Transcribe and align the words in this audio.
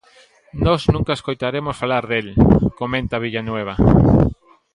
"Nós 0.65 0.81
nunca 0.93 1.15
escoitaramos 1.17 1.79
falar 1.81 2.03
del", 2.11 2.27
comenta 2.81 3.21
Villanueva. 3.25 3.75